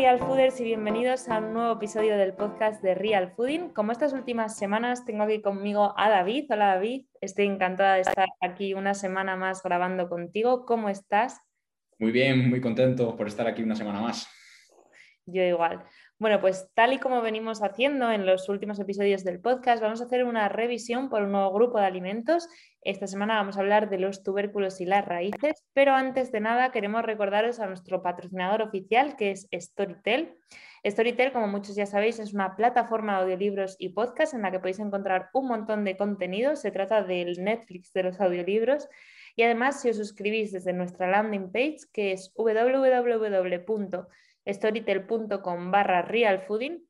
[0.00, 3.68] Real Fooders y bienvenidos a un nuevo episodio del podcast de Real Fooding.
[3.68, 6.46] Como estas últimas semanas tengo aquí conmigo a David.
[6.48, 10.64] Hola David, estoy encantada de estar aquí una semana más grabando contigo.
[10.64, 11.42] ¿Cómo estás?
[11.98, 14.26] Muy bien, muy contento por estar aquí una semana más.
[15.26, 15.84] Yo igual.
[16.20, 20.04] Bueno, pues tal y como venimos haciendo en los últimos episodios del podcast, vamos a
[20.04, 22.46] hacer una revisión por un nuevo grupo de alimentos.
[22.82, 26.72] Esta semana vamos a hablar de los tubérculos y las raíces, pero antes de nada
[26.72, 30.36] queremos recordaros a nuestro patrocinador oficial que es Storytel.
[30.84, 34.58] Storytel, como muchos ya sabéis, es una plataforma de audiolibros y podcast en la que
[34.58, 36.54] podéis encontrar un montón de contenido.
[36.54, 38.90] Se trata del Netflix de los audiolibros.
[39.36, 44.04] Y además, si os suscribís desde nuestra landing page, que es www
[44.46, 46.84] storytel.com barra realfooding,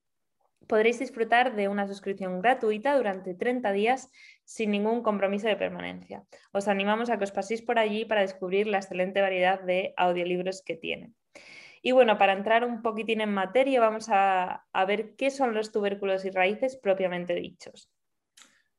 [0.67, 4.11] podréis disfrutar de una suscripción gratuita durante 30 días
[4.45, 6.23] sin ningún compromiso de permanencia.
[6.53, 10.63] Os animamos a que os paséis por allí para descubrir la excelente variedad de audiolibros
[10.65, 11.15] que tienen.
[11.83, 15.73] Y bueno, para entrar un poquitín en materia, vamos a, a ver qué son los
[15.73, 17.91] tubérculos y raíces propiamente dichos.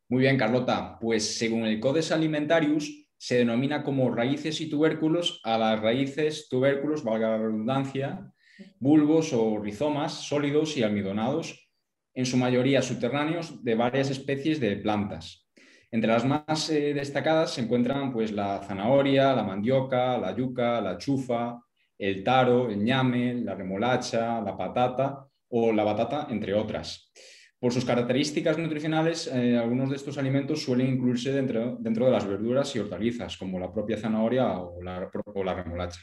[0.07, 0.97] Muy bien, Carlota.
[0.99, 7.03] Pues según el Codex Alimentarius, se denomina como raíces y tubérculos a las raíces, tubérculos,
[7.03, 8.31] valga la redundancia,
[8.79, 11.71] bulbos o rizomas sólidos y almidonados,
[12.13, 15.47] en su mayoría subterráneos, de varias especies de plantas.
[15.91, 20.97] Entre las más eh, destacadas se encuentran pues, la zanahoria, la mandioca, la yuca, la
[20.97, 21.61] chufa,
[21.97, 27.11] el taro, el ñame, la remolacha, la patata o la batata, entre otras.
[27.59, 32.25] Por sus características nutricionales, eh, algunos de estos alimentos suelen incluirse dentro, dentro, de las
[32.25, 36.01] verduras y hortalizas, como la propia zanahoria o la, o la remolacha.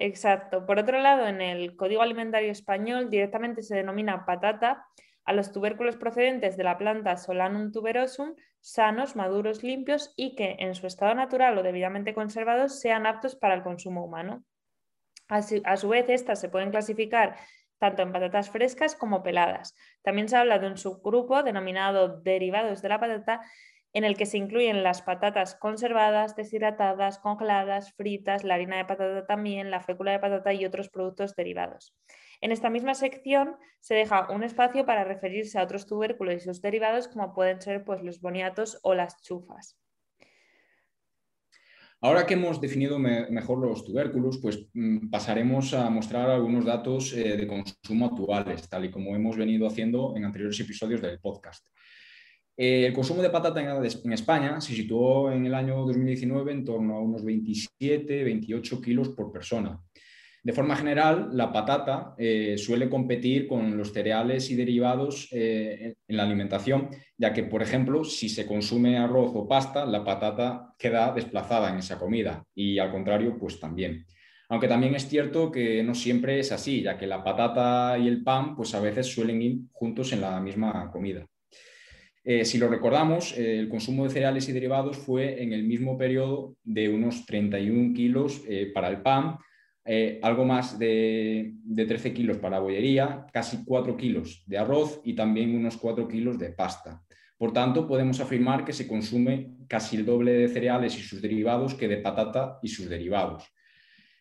[0.00, 0.64] Exacto.
[0.64, 4.86] Por otro lado, en el Código Alimentario Español directamente se denomina patata
[5.26, 10.74] a los tubérculos procedentes de la planta Solanum tuberosum, sanos, maduros, limpios y que en
[10.74, 14.42] su estado natural o debidamente conservados sean aptos para el consumo humano.
[15.28, 15.42] A
[15.76, 17.36] su, vez, estas se pueden clasificar
[17.78, 19.76] tanto en patatas frescas como peladas.
[20.00, 23.42] También se habla de un subgrupo denominado derivados de la patata
[23.92, 29.26] en el que se incluyen las patatas conservadas, deshidratadas, congeladas, fritas, la harina de patata
[29.26, 31.96] también, la fécula de patata y otros productos derivados.
[32.40, 36.62] En esta misma sección se deja un espacio para referirse a otros tubérculos y sus
[36.62, 39.78] derivados como pueden ser pues, los boniatos o las chufas.
[42.02, 47.36] Ahora que hemos definido mejor los tubérculos, pues mm, pasaremos a mostrar algunos datos eh,
[47.36, 51.66] de consumo actuales, tal y como hemos venido haciendo en anteriores episodios del podcast.
[52.62, 56.94] Eh, el consumo de patata en, España se situó en el año 2019 en torno
[56.94, 59.80] a unos 27-28 kilos por persona.
[60.42, 66.16] De forma general, la patata eh, suele competir con los cereales y derivados eh, en
[66.18, 71.14] la alimentación, ya que, por ejemplo, si se consume arroz o pasta, la patata queda
[71.14, 74.04] desplazada en esa comida y al contrario, pues también.
[74.50, 78.22] Aunque también es cierto que no siempre es así, ya que la patata y el
[78.22, 81.26] pan, pues a veces suelen ir juntos en la misma comida.
[82.22, 85.96] Eh, si lo recordamos, eh, el consumo de cereales y derivados fue en el mismo
[85.96, 89.38] periodo de unos 31 kilos eh, para el pan,
[90.22, 95.76] algo más de, 13 kilos para bollería, casi 4 kilos de arroz y también unos
[95.78, 97.02] 4 kilos de pasta.
[97.36, 101.74] Por tanto, podemos afirmar que se consume casi el doble de cereales y sus derivados
[101.74, 103.52] que de patata y sus derivados.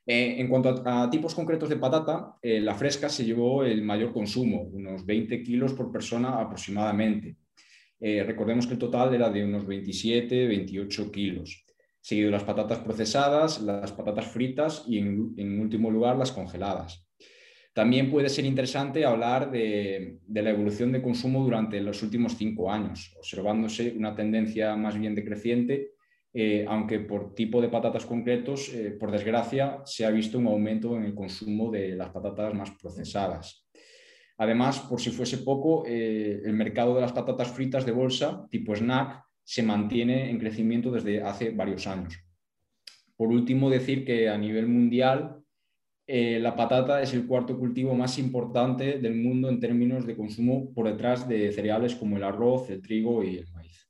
[0.08, 4.64] en cuanto a, a, tipos concretos de patata, la fresca se llevó el mayor consumo,
[4.74, 7.36] unos 20 kilos por persona aproximadamente.
[8.00, 11.66] Eh, recordemos que el total era de unos 27, 28 kilos,
[12.00, 17.06] seguido las patatas procesadas, las patatas fritas y en, último lugar las congeladas.
[17.74, 23.14] También puede ser interesante hablar de, la evolución de consumo durante los últimos cinco años,
[23.18, 25.92] observándose una tendencia más bien decreciente,
[26.34, 30.96] eh, aunque por tipo de patatas concretos, eh, por desgracia, se ha visto un aumento
[30.96, 33.69] en el consumo de las patatas más procesadas.
[34.40, 38.74] Además, por si fuese poco, eh, el mercado de las patatas fritas de bolsa tipo
[38.74, 42.18] snack se mantiene en crecimiento desde hace varios años.
[43.18, 45.44] Por último, decir que a nivel mundial
[46.08, 50.74] eh, la patata es el cuarto cultivo más importante del mundo en términos de consumo
[50.74, 53.90] por detrás de cereales como el arroz, el trigo y el maíz.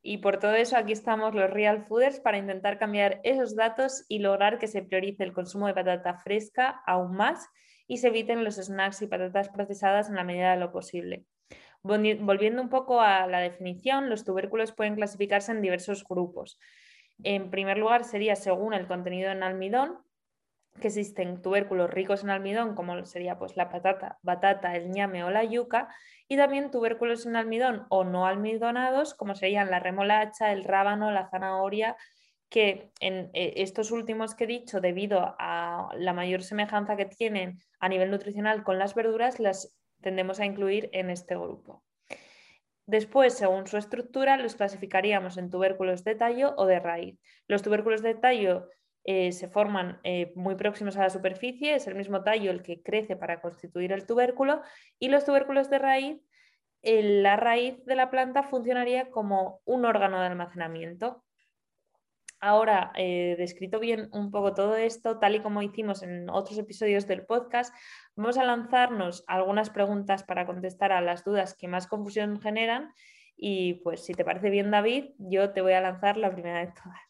[0.00, 4.20] Y por todo eso aquí estamos los Real Fooders para intentar cambiar esos datos y
[4.20, 7.46] lograr que se priorice el consumo de patata fresca aún más
[7.86, 11.24] y se eviten los snacks y patatas procesadas en la medida de lo posible.
[11.82, 16.58] Volviendo un poco a la definición, los tubérculos pueden clasificarse en diversos grupos.
[17.22, 19.98] En primer lugar, sería según el contenido en almidón,
[20.80, 25.30] que existen tubérculos ricos en almidón, como sería pues, la patata, batata, el ñame o
[25.30, 25.88] la yuca,
[26.28, 31.28] y también tubérculos en almidón o no almidonados, como serían la remolacha, el rábano, la
[31.30, 31.96] zanahoria
[32.48, 37.58] que en eh, estos últimos que he dicho, debido a la mayor semejanza que tienen
[37.80, 41.82] a nivel nutricional con las verduras, las tendemos a incluir en este grupo.
[42.86, 47.18] Después, según su estructura, los clasificaríamos en tubérculos de tallo o de raíz.
[47.48, 48.68] Los tubérculos de tallo
[49.02, 52.82] eh, se forman eh, muy próximos a la superficie, es el mismo tallo el que
[52.82, 54.62] crece para constituir el tubérculo,
[55.00, 56.20] y los tubérculos de raíz,
[56.82, 61.24] la raíz de la planta funcionaría como un órgano de almacenamiento.
[62.40, 67.06] Ahora, eh, descrito bien un poco todo esto, tal y como hicimos en otros episodios
[67.06, 67.74] del podcast,
[68.14, 72.92] vamos a lanzarnos algunas preguntas para contestar a las dudas que más confusión generan.
[73.36, 76.72] Y pues si te parece bien, David, yo te voy a lanzar la primera de
[76.72, 77.00] todas.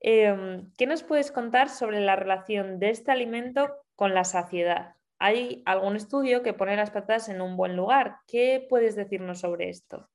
[0.00, 4.94] Em, ¿Qué nos puedes contar sobre la relación de este alimento con la saciedad?
[5.18, 8.18] Hay algún estudio que pone las patatas en un buen lugar.
[8.28, 10.08] ¿Qué puedes decirnos sobre esto?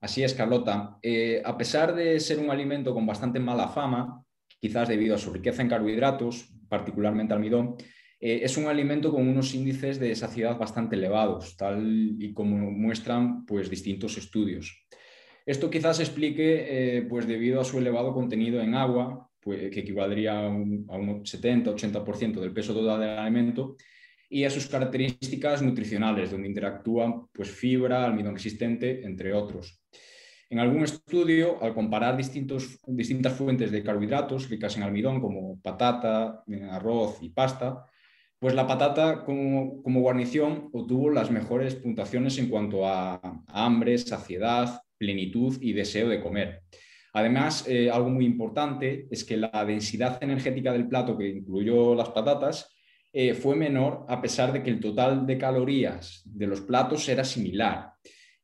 [0.00, 0.98] Así es, Carlota.
[1.02, 4.22] Eh, a pesar de ser un alimento con bastante mala fama,
[4.60, 7.76] quizás debido a su riqueza en carbohidratos, particularmente almidón,
[8.20, 13.44] eh, es un alimento con unos índices de saciedad bastante elevados, tal y como muestran
[13.46, 14.86] pues, distintos estudios.
[15.44, 20.46] Esto quizás explique, eh, pues debido a su elevado contenido en agua, pues, que equivaldría
[20.46, 23.76] a un, a un 70-80% del peso total del alimento,
[24.28, 29.80] y a sus características nutricionales, donde interactúan pues, fibra, almidón resistente, entre otros.
[30.48, 36.44] En algún estudio, al comparar distintos, distintas fuentes de carbohidratos ricas en almidón, como patata,
[36.70, 37.84] arroz y pasta,
[38.38, 45.56] pues la patata como, guarnición obtuvo las mejores puntuaciones en cuanto a, hambre, saciedad, plenitud
[45.60, 46.62] y deseo de comer.
[47.12, 52.10] Además, eh, algo muy importante es que la densidad energética del plato que incluyó las
[52.10, 52.75] patatas
[53.18, 57.24] eh, fue menor a pesar de que el total de calorías de los platos era
[57.24, 57.94] similar.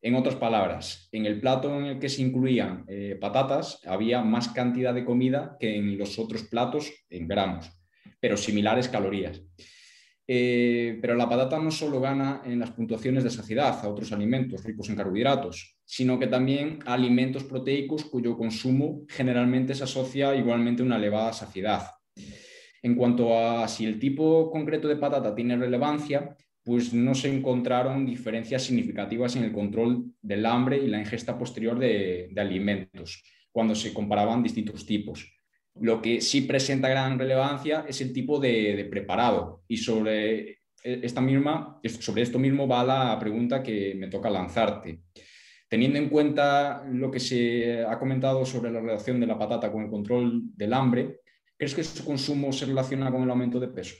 [0.00, 4.48] En otras palabras, en el plato en el que se incluían eh, patatas había más
[4.48, 7.70] cantidad de comida que en los otros platos en gramos,
[8.18, 9.42] pero similares calorías.
[10.26, 14.64] Eh, pero la patata no solo gana en las puntuaciones de saciedad a otros alimentos
[14.64, 20.80] ricos en carbohidratos, sino que también a alimentos proteicos cuyo consumo generalmente se asocia igualmente
[20.80, 21.82] a una elevada saciedad.
[22.82, 28.06] En cuanto a si el tipo concreto de patata tiene relevancia, pues no se encontraron
[28.06, 33.92] diferencias significativas en el control del hambre y la ingesta posterior de, alimentos cuando se
[33.92, 35.32] comparaban distintos tipos.
[35.80, 41.80] Lo que sí presenta gran relevancia es el tipo de, preparado y sobre, esta misma,
[41.84, 45.00] sobre esto mismo va la pregunta que me toca lanzarte.
[45.68, 49.84] Teniendo en cuenta lo que se ha comentado sobre la relación de la patata con
[49.84, 51.20] el control del hambre,
[51.62, 53.94] ¿Crees que su consumo se relaciona con el aumento de peso?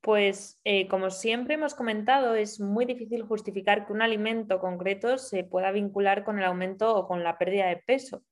[0.00, 5.44] Pues eh, como siempre hemos comentado, es muy difícil justificar que un alimento concreto se
[5.44, 8.24] pueda vincular con el aumento o con la pérdida de peso.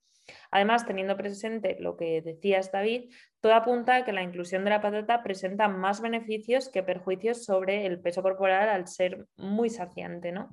[0.50, 3.12] Además, teniendo presente lo que decías, David,
[3.42, 7.84] todo apunta a que la inclusión de la patata presenta más beneficios que perjuicios sobre
[7.84, 10.32] el peso corporal al ser muy saciante.
[10.32, 10.48] ¿no?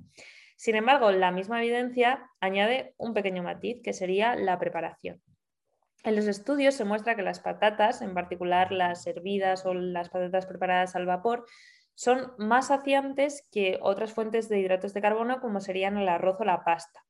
[0.57, 5.21] Sin embargo, la misma evidencia añade un pequeño matiz, que sería la preparación.
[6.03, 10.45] En los estudios se muestra que las patatas, en particular las hervidas o las patatas
[10.45, 11.45] preparadas al vapor,
[11.95, 16.45] son más saciantes que otras fuentes de hidratos de carbono como serían el arroz o
[16.45, 17.03] la pasta.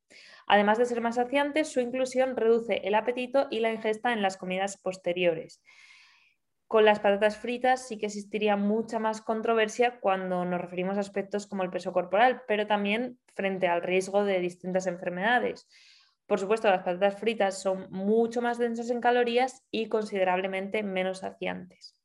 [0.48, 4.38] Además de ser más saciantes, su inclusión reduce el apetito y la ingesta en las
[4.38, 5.62] comidas posteriores.
[6.68, 11.48] Con las patatas fritas sí que existiría mucha más controversia cuando nos referimos a aspectos
[11.48, 15.68] como el peso corporal, pero también frente al riesgo de distintas enfermedades.
[16.28, 21.96] Por supuesto, las patatas fritas son mucho más densas en calorías y considerablemente menos saciantes.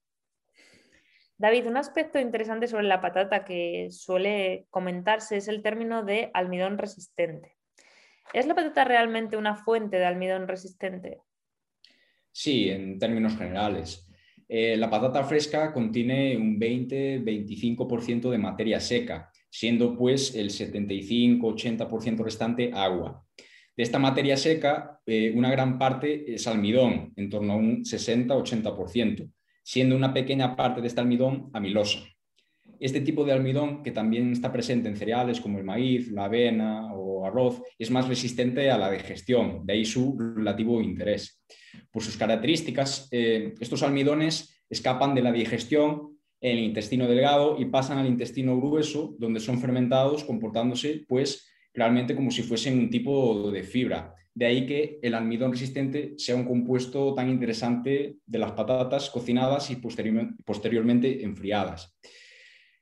[1.39, 6.79] David, un aspecto interesante sobre la patata que suele comentarse es el término de almidón
[6.79, 7.57] resistente.
[8.33, 11.19] ¿Es la patata realmente una fuente de almidón resistente?
[12.31, 14.09] Sí, en términos generales.
[14.49, 22.71] Eh, la patata fresca contiene un 20-25% de materia seca, siendo pues el 75-80% restante
[22.73, 23.27] agua.
[23.77, 29.31] De esta materia seca, eh, una gran parte es almidón, en torno a un 60-80%,
[29.63, 32.01] siendo una pequeña parte de este almidón amilosa.
[32.79, 36.93] Este tipo de almidón, que también está presente en cereales como el maíz, la avena
[36.93, 41.43] o arroz, es más resistente a la digestión, de ahí su relativo interés.
[41.91, 47.67] Por sus características, eh, estos almidones escapan de la digestión en el intestino delgado y
[47.67, 53.51] pasan al intestino grueso, donde son fermentados, comportándose pues realmente como si fuesen un tipo
[53.51, 54.15] de fibra.
[54.35, 59.71] De ahí que el almidón resistente sea un compuesto tan interesante de las patatas cocinadas
[59.71, 61.95] y posteriormente enfriadas.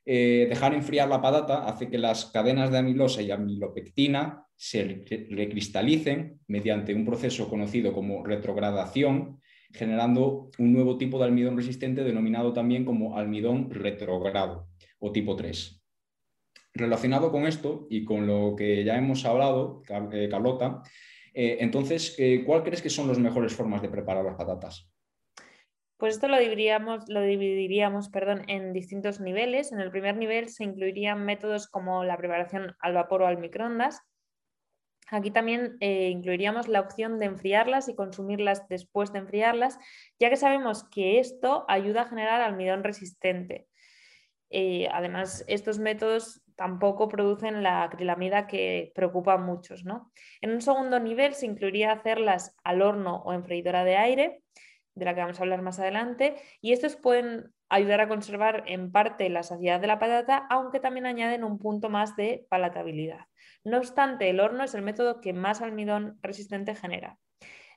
[0.05, 6.39] Eh, dejar enfriar la patata hace que las cadenas de amilosa y amilopectina se recristalicen
[6.47, 9.39] mediante un proceso conocido como retrogradación,
[9.73, 14.67] generando un nuevo tipo de almidón resistente denominado también como almidón retrogrado
[14.99, 15.80] o tipo 3.
[16.73, 20.81] Relacionado con esto y con lo que ya hemos hablado, eh, Carlota,
[21.33, 24.89] eh, entonces, eh, ¿cuál crees que son las mejores formas de preparar las patatas?
[25.97, 29.71] Pues esto lo dividiríamos, lo dividiríamos perdón, en distintos niveles.
[29.71, 34.01] En el primer nivel se incluirían métodos como la preparación al vapor o al microondas.
[35.09, 39.77] Aquí también incluiríamos la opción de enfriarlas y consumirlas después de enfriarlas,
[40.19, 43.67] ya que sabemos que esto ayuda a generar almidón resistente.
[44.89, 49.83] además, estos métodos tampoco producen la acrilamida que preocupa a muchos.
[49.83, 50.11] ¿no?
[50.41, 54.43] En un segundo nivel se incluiría hacerlas al horno o en freidora de aire,
[54.93, 58.91] de la que vamos a hablar más adelante, y estos pueden ayudar a conservar en
[58.91, 63.25] parte la saciedad de la patata, aunque también añaden un punto más de palatabilidad.
[63.63, 67.17] No obstante, el horno es el método que más almidón resistente genera.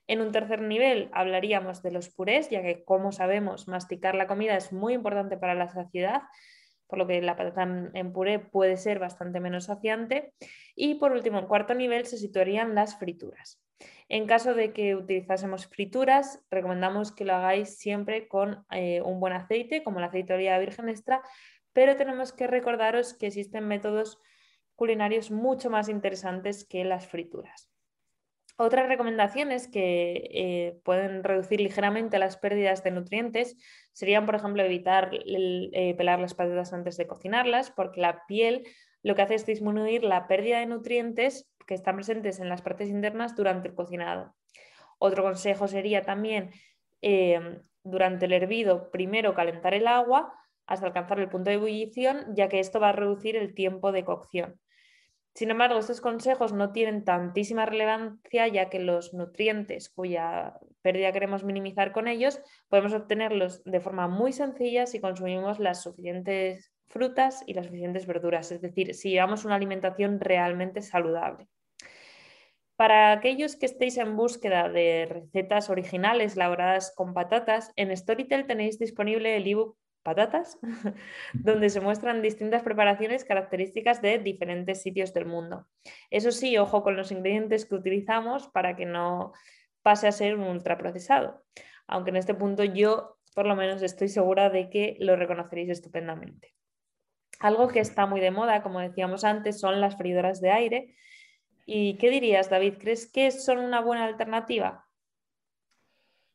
[0.07, 4.57] En un tercer nivel hablaríamos de los purés, ya que como sabemos, masticar la comida
[4.57, 6.23] es muy importante para la saciedad,
[6.87, 10.33] por lo que la patata en puré puede ser bastante menos saciante.
[10.75, 13.61] Y por último, en cuarto nivel se situarían las frituras.
[14.09, 19.33] En caso de que utilizásemos frituras, recomendamos que lo hagáis siempre con eh, un buen
[19.33, 21.23] aceite, como el aceite de oliva virgen extra,
[21.73, 24.21] pero tenemos que recordaros que existen métodos
[24.76, 27.74] culinarios mucho más interesantes que las frituras.
[28.56, 33.56] Otras recomendaciones que eh, pueden reducir ligeramente las pérdidas de nutrientes
[33.92, 38.64] serían, por ejemplo, evitar eh, pelar las patatas antes de cocinarlas, porque la piel
[39.02, 42.88] lo que hace es disminuir la pérdida de nutrientes que están presentes en las partes
[42.88, 44.34] internas durante el cocinado.
[44.99, 46.50] Otro consejo sería también,
[47.02, 50.32] eh, durante el hervido, primero calentar el agua
[50.66, 54.04] hasta alcanzar el punto de ebullición, ya que esto va a reducir el tiempo de
[54.04, 54.61] cocción.
[55.35, 61.43] Sin embargo, estos consejos no tienen tantísima relevancia ya que los nutrientes cuya pérdida queremos
[61.43, 67.55] minimizar con ellos podemos obtenerlos de forma muy sencilla si consumimos las suficientes frutas y
[67.55, 71.49] las suficientes verduras, es decir, si llevamos una alimentación realmente saludable.
[72.76, 78.79] Para aquellos que estéis en búsqueda de recetas originales elaboradas con patatas, en Storytel tenéis
[78.79, 80.58] disponible el ebook patatas,
[81.32, 85.66] donde se muestran distintas preparaciones características de diferentes sitios del mundo.
[86.11, 89.32] Eso sí, ojo con los ingredientes que utilizamos para que no
[89.82, 91.42] pase a ser un ultraprocesado,
[91.88, 96.54] aunque en este punto yo por lo menos estoy segura de que lo reconoceréis estupendamente.
[97.40, 100.94] Algo que está muy de moda, como decíamos antes, son las freidoras de aire.
[101.66, 102.75] ¿Y qué dirías, David?
[102.78, 104.87] ¿Crees que son una buena alternativa?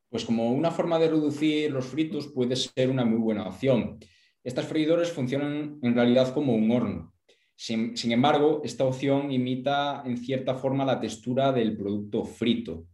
[0.10, 4.00] Pues como una forma de reducir los fritos puede ser una muy buena opción.
[4.44, 7.14] Estas freidoras funcionan en realidad como un horno.
[7.56, 12.86] Sin, embargo, esta opción imita en cierta forma la textura del producto frito.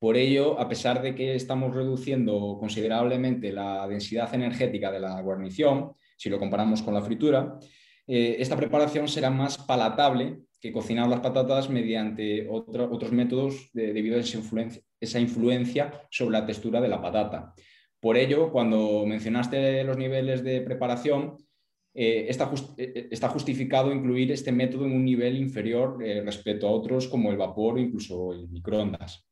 [0.00, 5.92] Por ello, a pesar de que estamos reduciendo considerablemente la densidad energética de la guarnición,
[6.16, 7.60] si lo comparamos con la fritura,
[8.08, 14.20] eh, esta preparación será más palatable que cocinar las patatas mediante otros métodos debido a
[14.20, 17.54] influencia, esa influencia sobre la textura de la patata.
[18.00, 21.36] Por ello, cuando mencionaste los niveles de preparación,
[21.94, 26.70] eh, está, eh, eh, está, justificado incluir este método en un nivel inferior respecto a
[26.70, 29.28] otros como el vapor o incluso el microondas.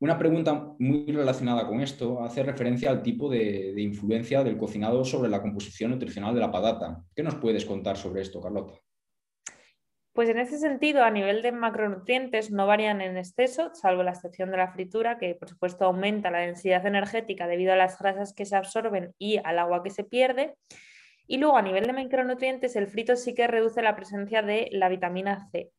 [0.00, 5.30] Una pregunta muy relacionada con esto hace referencia al tipo de influencia del cocinado sobre
[5.30, 7.02] la composición nutricional de la patata.
[7.14, 8.74] ¿Qué nos puedes contar sobre esto, Carlota?
[10.12, 14.50] Pues en ese sentido, a nivel de macronutrientes no varían en exceso, salvo la excepción
[14.50, 18.44] de la fritura, que por supuesto aumenta la densidad energética debido a las grasas que
[18.44, 20.56] se absorben y al agua que se pierde.
[21.28, 24.88] Y luego a nivel de micronutrientes, el frito sí que reduce la presencia de la
[24.88, 25.70] vitamina C.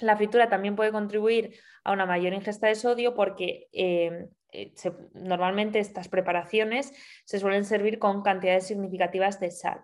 [0.00, 4.72] La fritura también puede contribuir a una mayor ingesta de sodio porque eh, eh,
[5.12, 6.92] normalmente estas preparaciones
[7.24, 9.80] se suelen servir con cantidades significativas de sal.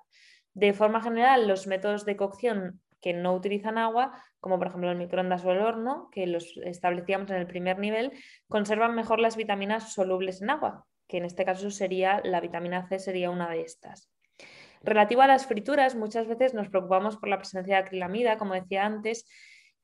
[0.54, 4.98] De forma general, los métodos de cocción que no utilizan agua, como por ejemplo el
[4.98, 8.12] microondas o el horno, que los establecíamos en el primer nivel,
[8.48, 12.98] conservan mejor las vitaminas solubles en agua, que en este caso sería la vitamina C,
[12.98, 14.10] sería una de estas.
[14.82, 18.86] Relativo a las frituras, muchas veces nos preocupamos por la presencia de acrilamida, como decía
[18.86, 19.28] antes.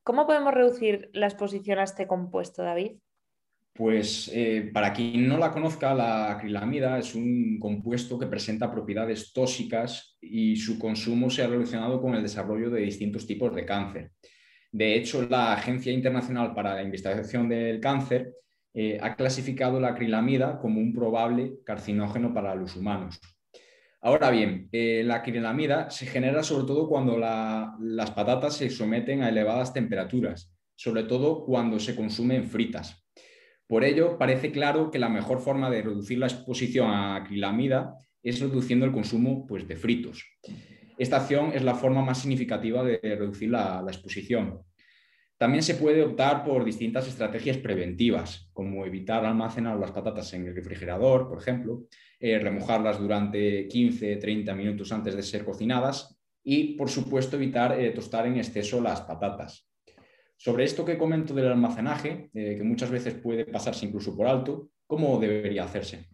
[0.03, 2.97] ¿Cómo podemos reducir la exposición a este compuesto, David?
[3.77, 9.33] Pues eh, para quien no la conozca, la acrilamida es un compuesto que presenta propiedades
[9.33, 14.13] tóxicas y su consumo se ha relacionado con el desarrollo de distintos tipos de cáncer.
[14.73, 18.33] De hecho, la Agencia Internacional para la Investigación del Cáncer
[18.73, 23.21] eh, ha clasificado la acrilamida como un probable carcinógeno para los humanos.
[24.01, 29.29] Ahora bien, eh, la acrilamida se genera sobre todo cuando las patatas se someten a
[29.29, 33.06] elevadas temperaturas sobre todo cuando se consumen fritas.
[33.67, 38.41] Por ello, parece claro que la mejor forma de reducir la exposición a acrilamida es
[38.41, 40.25] reduciendo el consumo pues, de fritos.
[40.99, 44.63] Esta acción es la forma más significativa de reducir la, exposición.
[45.37, 50.55] También se puede optar por distintas estrategias preventivas, como evitar almacenar las patatas en el
[50.55, 51.85] refrigerador, por ejemplo,
[52.19, 58.27] eh, remojarlas durante 15-30 minutos antes de ser cocinadas y, por supuesto, evitar eh, tostar
[58.27, 59.66] en exceso las patatas.
[60.37, 64.69] Sobre esto que comento del almacenaje, eh, que muchas veces puede pasarse incluso por alto,
[64.87, 66.09] ¿cómo debería hacerse?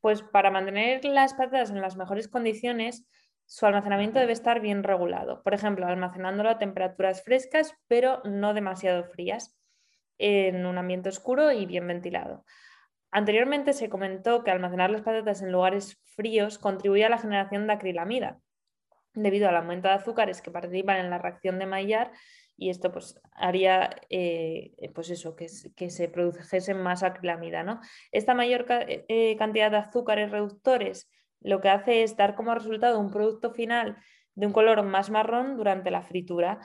[0.00, 3.06] Pues para mantener las patatas en las mejores condiciones,
[3.46, 5.42] su almacenamiento debe estar bien regulado.
[5.42, 9.58] Por ejemplo, almacenándolo a temperaturas frescas, pero no demasiado frías,
[10.18, 12.44] en un ambiente oscuro y bien ventilado.
[13.10, 17.72] Anteriormente se comentó que almacenar las patatas en lugares fríos contribuye a la generación de
[17.72, 18.40] acrilamida,
[19.14, 22.10] debido al aumento de azúcares que participan en la reacción de Maillard
[22.56, 27.62] y esto pues haría eh, pues eso, que, se produjese más acrilamida.
[27.62, 27.80] ¿no?
[28.12, 31.10] Esta mayor eh, cantidad de azúcares reductores
[31.44, 33.98] lo que hace es dar como resultado un producto final
[34.34, 36.58] de un color más marrón durante la fritura.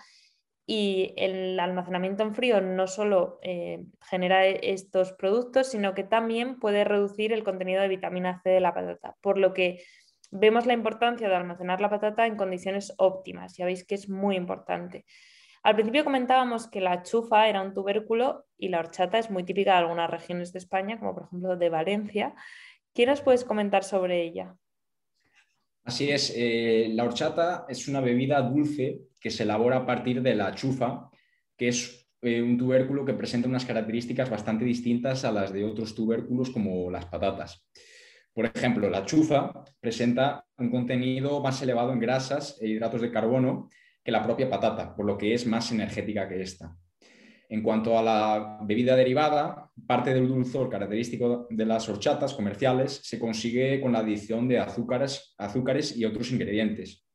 [0.66, 6.84] Y el almacenamiento en frío no solo eh, genera estos productos, sino que también puede
[6.84, 9.84] reducir el contenido de vitamina C de la patata, por lo que
[10.30, 13.58] vemos la importancia de almacenar la patata en condiciones óptimas.
[13.58, 15.06] Ya veis que es muy importante.
[15.64, 19.74] Al principio comentábamos que la chufa era un tubérculo y la horchata es muy típica
[19.74, 22.34] de algunas regiones de España, como por ejemplo de Valencia.
[22.94, 24.56] ¿Qué nos puedes comentar sobre ella?
[25.84, 30.36] Así es, eh, la horchata es una bebida dulce que se elabora a partir de
[30.36, 31.10] la chufa,
[31.58, 35.96] que es eh, un tubérculo que presenta unas características bastante distintas a las de otros
[35.96, 37.66] tubérculos como las patatas.
[38.34, 43.70] Por ejemplo, la chufa presenta un contenido más elevado en grasas e hidratos de carbono
[44.04, 46.76] que la propia patata, por lo que es más energética que esta.
[47.52, 53.18] En cuanto a la bebida derivada, parte del dulzor característico de las horchatas comerciales se
[53.18, 57.08] consigue con la adición de azúcares, azúcares y otros ingredientes.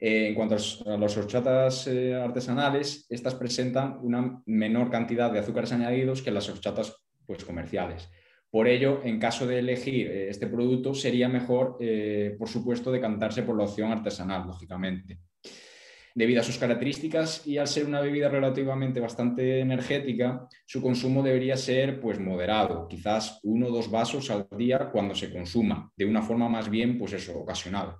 [0.00, 5.70] Eh, en cuanto a las horchatas eh, artesanales, estas presentan una menor cantidad de azúcares
[5.70, 8.10] añadidos que las horchatas pues, comerciales.
[8.50, 11.78] Por ello, en caso de elegir eh, este producto, sería mejor,
[12.38, 15.20] por supuesto, decantarse por la opción artesanal, lógicamente
[16.14, 21.56] debido a sus características y al ser una bebida relativamente bastante energética, su consumo debería
[21.56, 26.22] ser pues moderado, quizás uno o dos vasos al día cuando se consuma, de una
[26.22, 27.96] forma más bien pues eso, ocasional.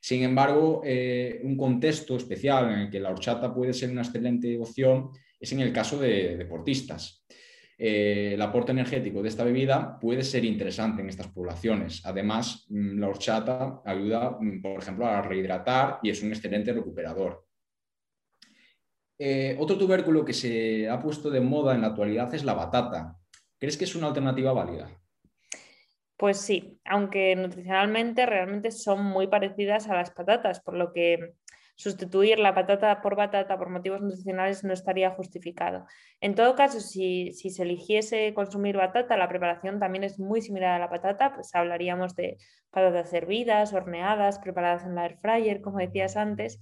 [0.00, 4.56] Sin embargo, eh, un contexto especial en el que la horchata puede ser una excelente
[4.58, 7.24] opción es en el caso de deportistas.
[7.78, 12.04] Eh, el aporte energético de esta bebida puede ser interesante en estas poblaciones.
[12.06, 17.44] Además, mm, la horchata ayuda, mm, por ejemplo, a rehidratar y es un excelente recuperador.
[19.18, 23.16] Eh, otro tubérculo que se ha puesto de moda en la actualidad es la batata.
[23.58, 24.90] ¿Crees que es una alternativa válida?
[26.16, 31.34] Pues sí, aunque nutricionalmente realmente son muy parecidas a las patatas, por lo que
[31.76, 35.86] sustituir la patata por batata por motivos nutricionales no estaría justificado.
[36.20, 40.78] En todo caso, si, se eligiese consumir batata, la preparación también es muy similar a
[40.78, 42.38] la patata, pues hablaríamos de
[42.70, 46.58] patatas hervidas, horneadas, preparadas en la air fryer, como decías antes.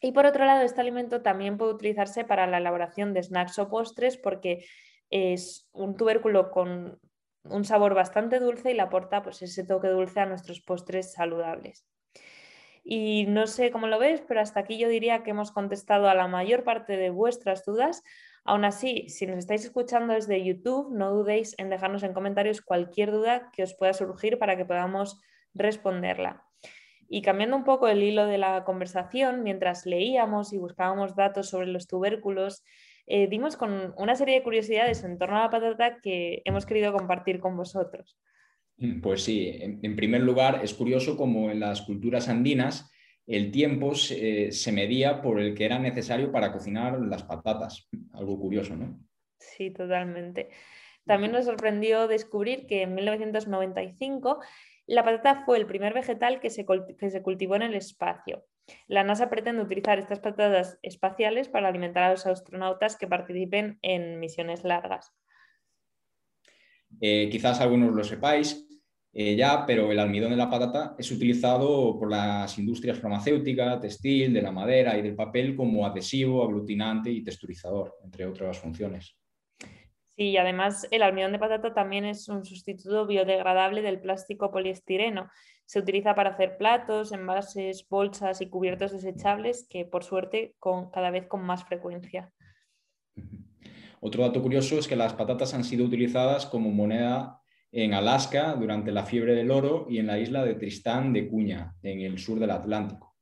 [0.00, 3.68] Y por otro lado, este alimento también puede utilizarse para la elaboración de snacks o
[3.68, 4.64] postres porque
[5.10, 7.00] es un tubérculo con
[7.42, 11.84] un sabor bastante dulce y le aporta pues, ese toque dulce a nuestros postres saludables.
[12.90, 16.14] Y no sé cómo lo ves, pero hasta aquí yo diría que hemos contestado a
[16.14, 18.02] la mayor parte de vuestras dudas.
[18.46, 23.12] Aún así, si nos estáis escuchando desde YouTube, no dudéis en dejarnos en comentarios cualquier
[23.12, 25.20] duda que os pueda surgir para que podamos
[25.52, 26.46] responderla.
[27.10, 31.66] Y cambiando un poco el hilo de la conversación, mientras leíamos y buscábamos datos sobre
[31.66, 32.64] los tubérculos,
[33.06, 36.94] eh, dimos con una serie de curiosidades en torno a la patata que hemos querido
[36.94, 38.16] compartir con vosotros.
[39.02, 42.90] Pues sí, en, primer lugar, es curioso como en las culturas andinas
[43.26, 47.86] el tiempo se, medía por el que era necesario para cocinar las patatas.
[48.14, 48.98] Algo curioso, ¿no?
[49.38, 50.48] Sí, totalmente.
[51.04, 54.40] También nos sorprendió descubrir que en 1995
[54.86, 56.64] la patata fue el primer vegetal que se,
[56.98, 58.46] que se, cultivó en el espacio.
[58.86, 64.20] La NASA pretende utilizar estas patatas espaciales para alimentar a los astronautas que participen en
[64.20, 65.14] misiones largas.
[67.00, 68.68] Eh, quizás algunos lo sepáis
[69.12, 74.32] eh, ya, pero el almidón de la patata es utilizado por las industrias farmacéuticas, textil,
[74.32, 79.16] de la madera y del papel como adhesivo, aglutinante y texturizador, entre otras funciones.
[80.10, 85.30] Sí, y además el almidón de patata también es un sustituto biodegradable del plástico poliestireno.
[85.64, 91.10] Se utiliza para hacer platos, envases, bolsas y cubiertos desechables que por suerte con, cada
[91.10, 92.32] vez con más frecuencia.
[94.00, 97.40] Otro dato curioso es que las patatas han sido utilizadas como moneda
[97.72, 101.74] en Alaska durante la fiebre del oro y en la isla de Tristán de Cuña,
[101.82, 103.16] en el sur del Atlántico.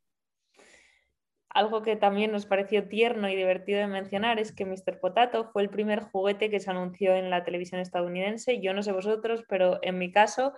[1.48, 5.00] Algo que también nos pareció tierno y divertido de mencionar es que Mr.
[5.00, 8.60] Potato fue el primer juguete que se anunció en la televisión estadounidense.
[8.60, 10.52] Yo no sé vosotros, pero en mi caso,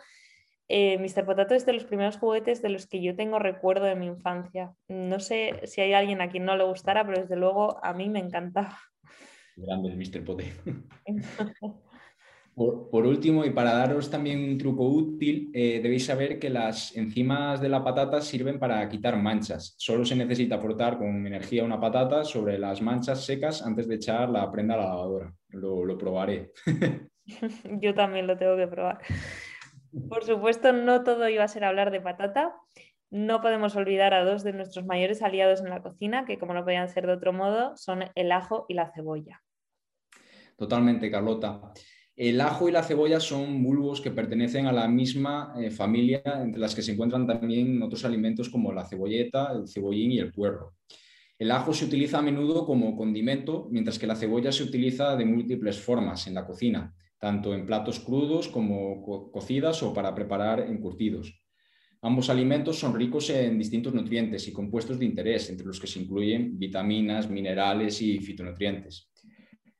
[0.66, 1.24] eh, Mr.
[1.24, 4.74] Potato es de los primeros juguetes de los que yo tengo recuerdo de mi infancia.
[4.88, 8.08] No sé si hay alguien a quien no le gustara, pero desde luego a mí
[8.08, 8.76] me encantaba.
[9.58, 10.24] Grande el Mr.
[10.24, 10.50] Potato.
[12.90, 17.60] Por, último, y para daros también un truco útil, eh, debéis saber que las enzimas
[17.60, 19.76] de la patata sirven para quitar manchas.
[19.78, 24.28] Solo se necesita frotar con energía una patata sobre las manchas secas antes de echar
[24.28, 25.32] la prenda a la lavadora.
[25.50, 26.50] Lo, lo probaré.
[27.80, 28.98] Yo también lo tengo que probar.
[30.08, 32.56] Por supuesto, no todo iba a ser hablar de patata.
[33.08, 36.64] No podemos olvidar a dos de nuestros mayores aliados en la cocina, que como no
[36.64, 39.40] podían ser de otro modo, son el ajo y la cebolla.
[40.58, 41.72] Totalmente, Carlota.
[42.16, 46.60] El ajo y la cebolla son bulbos que pertenecen a la misma eh, familia, entre
[46.60, 50.74] las que se encuentran también otros alimentos como la cebolleta, el cebollín y el puerro.
[51.38, 55.24] El ajo se utiliza a menudo como condimento, mientras que la cebolla se utiliza de
[55.24, 61.40] múltiples formas en la cocina, tanto en platos crudos como cocidas o para preparar encurtidos.
[62.02, 66.00] Ambos alimentos son ricos en distintos nutrientes y compuestos de interés, entre los que se
[66.00, 69.08] incluyen vitaminas, minerales y fitonutrientes.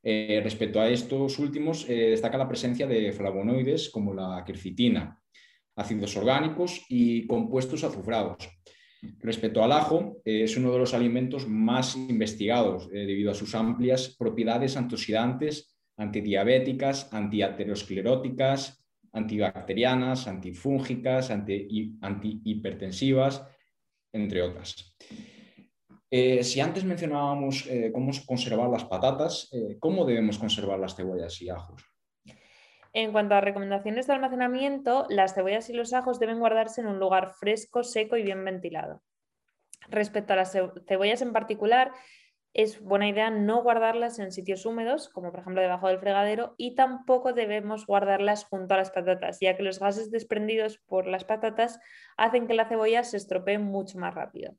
[0.01, 5.21] Eh, respecto a estos últimos, eh, destaca la presencia de flavonoides como la quercitina,
[5.75, 8.49] ácidos orgánicos y compuestos azufrados.
[9.19, 14.15] Respecto al ajo, eh, es uno de los alimentos más investigados debido a sus amplias
[14.17, 23.43] propiedades antioxidantes, antidiabéticas, antiateroscleróticas, antibacterianas, antifúngicas, antihipertensivas,
[24.13, 24.95] entre otras.
[26.11, 31.39] Eh, si antes mencionábamos eh, cómo conservar las patatas, eh, ¿cómo debemos conservar las cebollas
[31.41, 31.83] y ajos?
[32.93, 36.99] En cuanto a recomendaciones de almacenamiento, las cebollas y los ajos deben guardarse en un
[36.99, 39.03] lugar fresco, seco y bien ventilado.
[39.89, 40.51] Respecto a las
[40.87, 41.91] cebollas en particular,
[42.53, 46.73] es buena idea no guardarlas en sitios húmedos, como por ejemplo debajo del fregadero, y
[46.73, 51.79] tampoco debemos guardarlas junto a las patatas, ya que los gases desprendidos por las patatas
[52.17, 54.55] hacen que la cebolla se estropee mucho más rápido.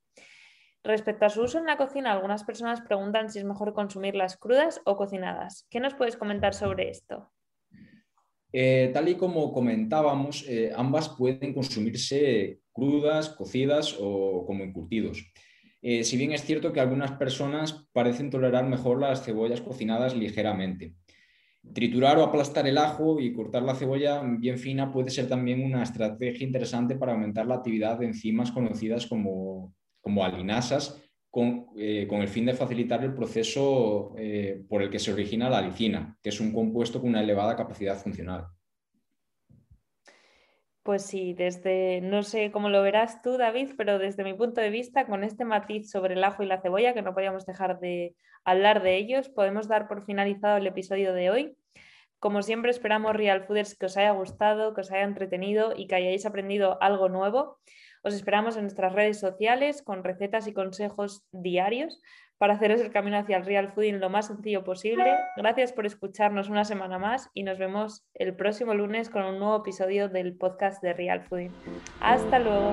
[0.83, 4.81] Respecto a su uso en la cocina, algunas personas preguntan si es mejor consumirlas crudas
[4.85, 5.67] o cocinadas.
[5.69, 7.31] ¿Qué nos puedes comentar sobre esto?
[8.53, 15.31] Eh, tal y como comentábamos, eh, ambas pueden consumirse crudas, cocidas o como encurtidos.
[15.83, 20.95] Eh, si bien es cierto que algunas personas parecen tolerar mejor las cebollas cocinadas ligeramente.
[21.75, 25.83] Triturar o aplastar el ajo y cortar la cebolla bien fina puede ser también una
[25.83, 31.01] estrategia interesante para aumentar la actividad de enzimas conocidas como como alinasas
[31.77, 35.59] eh, con, el fin de facilitar el proceso eh, por el que se origina la
[35.59, 38.49] alicina, que es un compuesto con una elevada capacidad funcional.
[40.83, 44.71] Pues sí, desde, no sé cómo lo verás tú, David, pero desde mi punto de
[44.71, 48.17] vista, con este matiz sobre el ajo y la cebolla, que no podíamos dejar de
[48.45, 51.57] hablar de ellos, podemos dar por finalizado el episodio de hoy.
[52.19, 55.95] Como siempre, esperamos Real Fooders que os haya gustado, que os haya entretenido y que
[55.95, 57.61] hayáis aprendido algo nuevo.
[58.03, 62.01] Os esperamos en nuestras redes sociales con recetas y consejos diarios
[62.41, 65.15] para haceros el camino hacia el real fooding lo más sencillo posible.
[65.37, 69.59] Gracias por escucharnos una semana más y nos vemos el próximo lunes con un nuevo
[69.59, 71.53] episodio del podcast de Real Fooding.
[72.01, 72.73] Hasta luego.